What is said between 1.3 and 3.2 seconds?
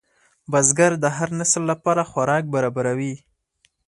نسل لپاره خوراک برابروي